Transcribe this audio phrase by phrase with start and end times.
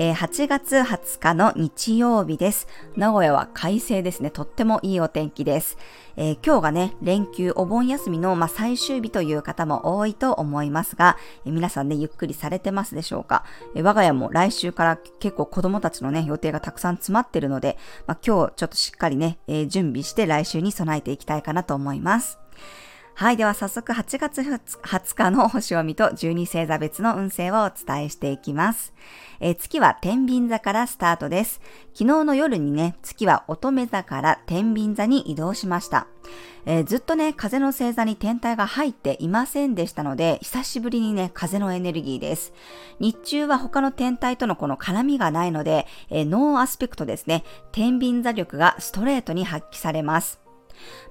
[0.00, 2.68] えー、8月20日の日曜日です。
[2.94, 4.30] 名古屋は快晴ですね。
[4.30, 5.76] とってもいいお天気です。
[6.16, 22.38] えー、今日がね、連休、お盆休みの、まあ、最終日という方も多いと思いますが、えー、皆さんね、ゆっくりされてますでしょうか、え我が家も来週から結構子供たちのね、予定がたくさん詰まってるので、まあ、今日ちょっとしっかりね、え準備して来週に備えていきたいかなと思います。
[23.18, 23.36] はい。
[23.36, 28.94] では早速8月20日の星読みと12星座別の運勢をお伝えしていきます。
[29.40, 31.60] えー、月は天秤座からスタートです。
[31.94, 36.06] 昨日の夜にね、月は乙女座から天秤座に移動しました。
[36.64, 42.52] えー、ずっとね、風の星座に天体が入っていませんでしたので、久しぶりにね、風のエネルギーです。
[43.00, 50.38] 日中は他の天体とのこの絡みがないので、えー、ノーアスペクトですね、天秤座力がストレートに発揮されます。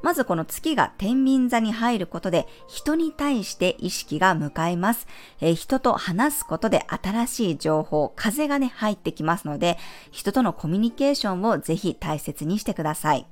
[0.02, 5.08] まずこの月が天秤座に入ることで人に対して意識が向かいます。
[5.42, 9.77] えー、人と話すことで新しい情報、風がね入ってきますので
[10.11, 13.27] 人とのコミュニケーションをぜひ大切にしてください。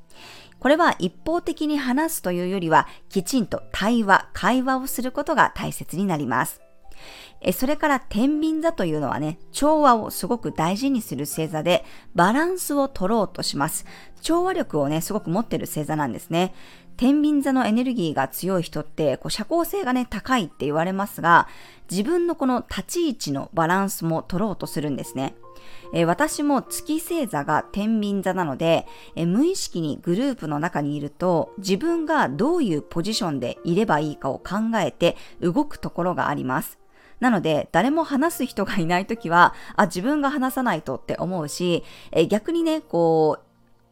[0.59, 6.64] これは一方的に話すというよりはきちんと対話、会話をすることが大切になります。
[7.41, 13.85] えそれから天秤座というのはね、調和をすごく大事にする星座で、バランスを取ろうとします。
[14.21, 16.53] 調和力をね、すごく持ってる星座なんですね。
[16.97, 21.47] 天秤座のエネルギーが強い人って、こう社交性がね、高いって言われますが、
[21.89, 25.35] 自分のこの立ち位置のバランスも取ろうとするんですね。
[25.93, 36.79] えー、私も月星座が天秤座なので、えー、無意識にグループの中にいると自分がどういうポジションでいればいいかを考えて動くところがあります。
[37.19, 43.45] なので、誰も話す人がいないときは、あ、自分が話さないとって思うし、え逆にね、こう、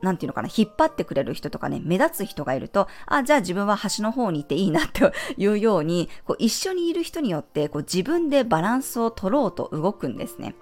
[0.03, 10.55] なんていうのかな、引っ張ってくれる人とかね、目立つ人がいると、あ、じゃあ自分は端の方に行っていいなって いうように、こう一緒にいる人によって、こう自分でバランスを取ろうと動くんですね。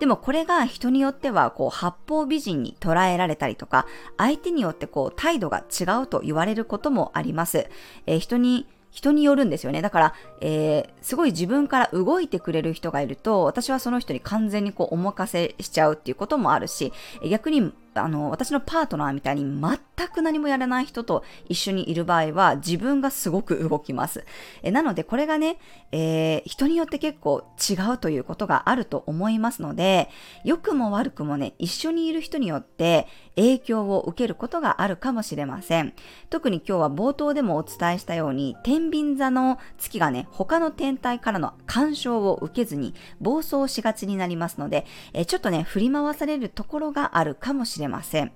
[0.00, 3.86] でもこれが人によってはこう八方美人に捉えられたりとか、
[4.16, 7.68] 相手によってこう態度が違うと言われることもあります。
[8.06, 9.82] えー、人に人によるんですよね。
[9.82, 16.92] だから、えー、すごい自分から動いてくれる人がいると、私はその人に完全にこうお任せしちゃうっていうこともあるし、
[17.28, 24.24] 逆にあの、私のパートナーみたいに全く何もやらない人と一緒にいる場合は自分がすごく動きます。
[24.62, 25.58] えなのでこれがね、
[25.92, 30.08] えー、人によって結構違うということがあると思いますので、
[30.44, 33.06] 良くも悪くもね、一緒にいる人によって
[33.36, 35.94] 影響を受けることがあるかもしれません。
[36.30, 47.87] 特に今日は冒頭でもお伝えしたように、天秤座の月がね、他の天体からの干渉を受けずに暴走しがちになりますので、えちょっとね、振り回されるところがあるかもしれません。
[47.88, 48.32] ません。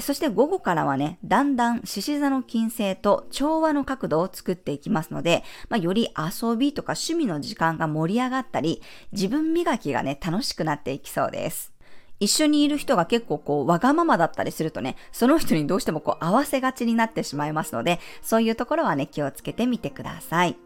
[0.00, 8.80] そして午後からはね、だんだん獅子座の金星と調和の角度を作っていきますので、まあ、より遊びとか趣味の時間が盛り上がったり、
[9.12, 11.72] 自分磨きがね、楽しくなっていきそうです。
[12.20, 20.56] 一緒にいる人が結構こう、わがままだったりするとね、その人にどうしてもこう、合わせがちになってしまいますので、そういうところはね、気をつけてみてください。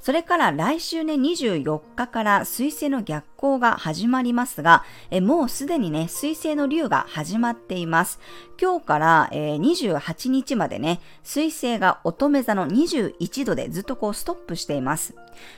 [0.00, 8.20] それから来週ね、24日から水星の逆行が始まりますが、えもうすでにね、水星の竜が始まっています。
[8.60, 15.14] 今日から、えー、28日までね、水星が乙女座の21度でずっとこうストップしています。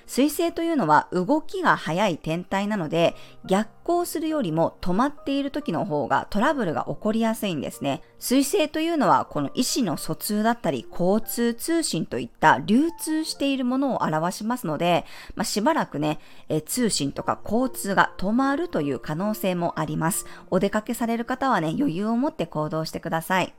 [0.07, 8.03] 水星というのは動きが速い天体なので、逆行するよりも止まっている時の方がトラブルが起こりやすいんですね。
[8.19, 16.19] 水星というのはこの意思の疎通だったり交通通信といった流通しているものを表しますので、まあ、しばらくね、
[16.49, 20.27] え通信とか交通が止まるという可能性もあります。
[20.51, 23.55] お出かけされる方はね、余裕を持って行動してください。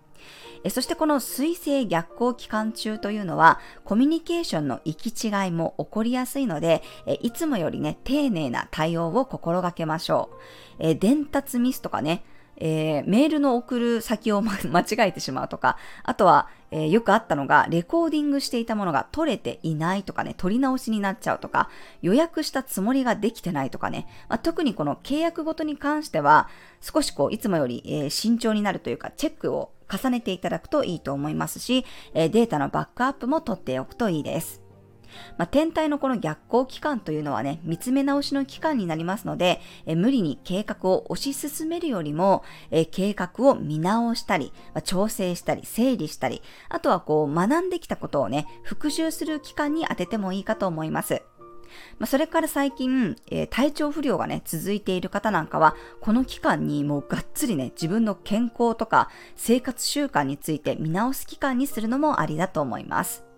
[0.63, 10.38] えそしてこの水星逆行期間中というのはコミュニケーションの行き違いも起こりやすいのでえ、いつもよりね、丁寧な対応を心がけましょう
[10.80, 10.96] え。
[10.96, 12.24] 伝達ミスとかね、
[12.58, 21.69] えー、メールの送る先を間違えてしまうとか、あとは、えー、よくあったのが、レコーディングしていたものが取れていないとかね、取り直しになっちゃうとか、
[22.01, 26.50] 予約したつもりができてないとかね、まあ、特にこの契約ごとに関しては、
[26.81, 34.69] 少しこう、いつもより、えー、慎重になるというか、チェックを重ねていただくといいと思いますし、えデータのバックアップも取っておくといいです。
[35.38, 51.21] まあ、天体のこの逆行期間というのはね、見つめ直しの期間になりますので、え無理に計画を推し進めるよりも、え計画を見直したり、まあ、調整したり、整理したり、あとはこう学んできたことをね、復習する期間に当ててもいいかと思います。
[52.00, 63.29] まあ、それから最近、えー、体調不良がね、続いている方なんかは、この期間にもうがっつりね、自分の健康とか生活習慣について見直す期間にするのもありだと思います。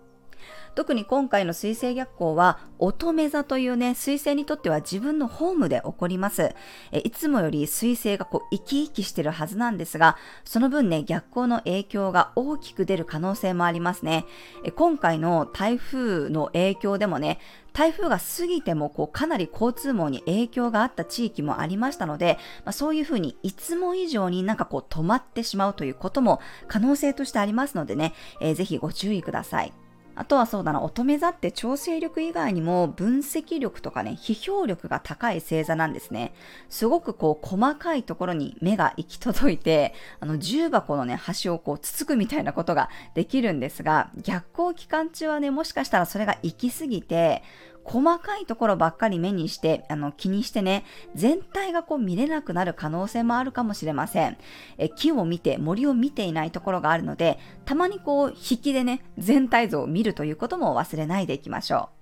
[0.75, 6.55] 特に今回の水星逆行は乙女座というね、水星にとっては自分のホームで起こります。
[6.91, 14.25] えいつもより水星がこう生き生きしてるはずなんですが、その分ね、逆行の影響が大きく出る可能性もありますね。
[14.63, 17.39] え今回の台風の影響でもね、
[17.73, 29.73] 台風が過ぎてもこうかなり交通網に影響があった地域もありましたので、まあ、そういうふうにいつも以上になんかこう止まってしまうということも可能性としてありますのでね、えー、ぜひご注意ください。
[30.15, 36.33] あとはそうだな、乙女座って調整力以外にも分析力とかね、批評力が高い星座なんですね。
[36.69, 47.43] すごくこう細かいところに目が行き届いて、あの重箱のね、端をこうつつくみたいなことができるんですが、逆行期間中はね、もしかしたらそれが行き過ぎて、
[47.83, 50.85] 細かいところばっかり目にして、あの、気にしてね、
[51.15, 54.37] 全体がこう見れなくなる可能性もあるかもしれません。
[54.77, 62.01] え木を見て、森を見ていないところがあるので、たまにこう、引きでね、全体像を見るということも忘れないでいきましょう。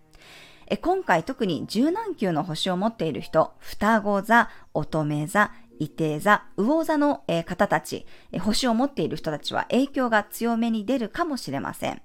[0.72, 12.02] え今回特に柔軟球の星を持っている人、双子座、乙女座、伊手座、魚座の、え方たち、え星を持っている人たちは影響が強めに出るかもしれません。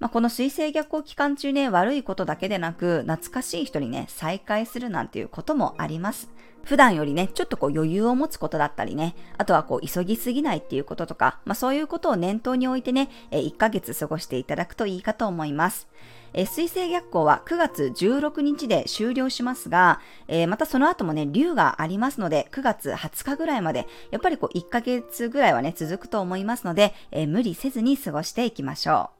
[0.00, 6.30] まあ、この水星逆行期間中ね、悪いことだけでなく、懐かしい人にね、再会するなんていうこともあります。
[6.64, 15.86] 普段よりね、ちょっとこう余裕を持つことだったりね、あとはこう急ぎすぎないっていうこととか、まあそういうことを念頭に置いてね、1ヶ月過ごしていただくといいかと思います。
[16.32, 29.19] え水星逆行は9月16日で終了しますが、えー、またその後もね、竜がありますので、9月20日ぐらいまで、やっぱりこう1ヶ月ぐらいはね、続くと思いますので、えー、無理せずに過ごしていきましょう。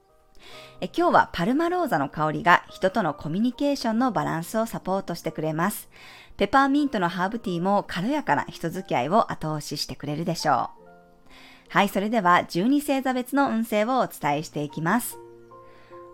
[0.81, 5.89] え今日はパルマローザの香りが人とのコミュニケーションのバランスをサポートしてくれます。
[6.37, 10.81] ペパーミントのハーブティーも軽やかな人付き合いを後押ししてくれるでしょう。
[11.69, 15.19] はい、それでは12星座別の運勢をお伝えしていきます。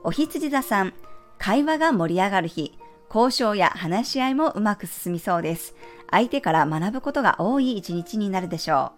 [0.05, 0.93] お羊座さん、
[1.39, 5.75] 会話が盛り上がる日、交渉や話し合いもうまく進みそうです。
[6.11, 8.93] 相手から学ぶことが多い一日になるでしょ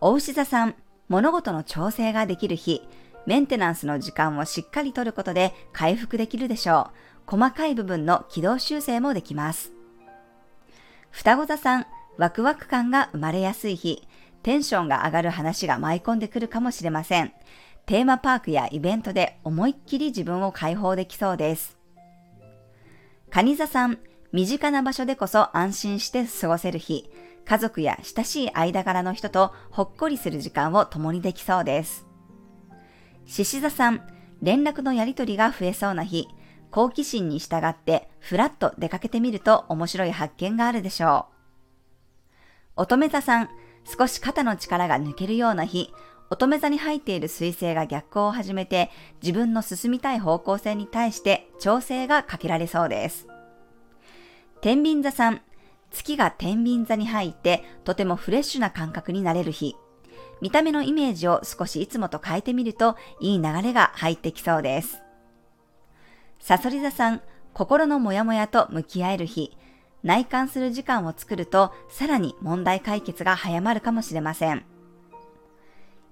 [0.00, 0.06] う。
[0.08, 0.76] お牛座さん、
[1.08, 2.82] 物事の調整ができる日、
[3.26, 6.90] メンテナンスの時間をしっかりとることで回復できるでしょ
[7.26, 7.30] う。
[7.30, 9.72] 細かい部分の軌道修正もできます。
[11.10, 11.86] 双子座さん、
[12.16, 14.06] ワクワク感が生まれやすい日、
[14.42, 17.32] テンションが上がる話が舞い込んでくるかもしれません。
[17.86, 21.76] テーマパークやイベントで思いっきり自分を解放できそうです。
[23.30, 23.98] 蟹座さん、
[24.32, 27.10] 身近な場所でこそ安心して過ごせる日、
[27.44, 32.09] 家族や親しい間柄の人とほっこりする時間を共にできそうです。
[33.30, 34.02] 獅子座さん、
[34.42, 36.26] 連絡のやりとりが増えそうな日、
[36.72, 41.26] 好奇心に従ってふらっと出かけてみると面白い発見があるでしょ
[42.76, 42.82] う。
[42.82, 43.48] 乙女座さん、
[43.84, 45.94] 少し肩の力が抜けるような日、
[46.28, 48.90] 乙女座に入っている彗星が逆行を始めて
[49.22, 53.28] 自分の進みたい方向性に対して調整がかけられそうです。
[54.60, 55.40] 天秤座さん、
[55.92, 59.76] 月が天秤座に入ってとてもフレッシュな感覚になれる日。
[60.40, 65.02] 見た目のイメージを少しいつもと変えてみるといい流れが入ってきそうです。
[66.38, 67.20] サソリ座さん、
[67.52, 69.56] 心のモヤモヤと向き合える日、
[70.02, 74.64] 内観する時間を作るとさらに問題解決が早まるかもしれません。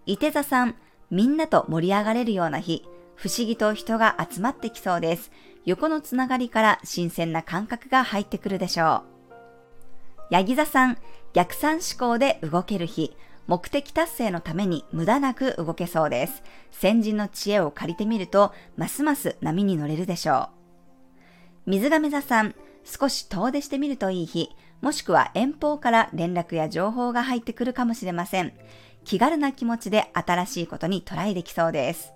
[0.05, 0.75] 伊手座さん、
[1.11, 2.85] みんなと盛り上がれるような日、
[3.15, 5.31] 不思議と人が集まってきそうです。
[5.65, 9.03] 横のつながりから新鮮な感覚が入ってくるでしょ
[10.31, 10.35] う。
[10.35, 10.99] ヤギ座さん、
[11.33, 13.17] 逆算思考で動ける日、
[13.49, 16.43] 目的達成のために無駄なく動けそうです。
[16.71, 20.51] 先人の知恵を借りてみると、ますます波に乗れるでしょ
[21.67, 21.71] う。
[21.71, 24.51] 水亀座さん、少し遠出してみるといい日、
[24.83, 28.53] もしくは遠方から連絡や情報が入ってくるかもしれません。
[29.05, 32.13] 気軽な気持ちで新しいことにトライできそうです。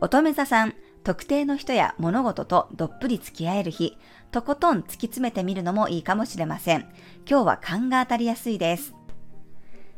[0.00, 3.98] 乙女座さん、特定の人や物事とどっぷり付き合える日、
[4.30, 6.82] とことん突き詰めてみるのもいいかもしれません。
[7.28, 8.95] 今日は勘が当たりやすいです。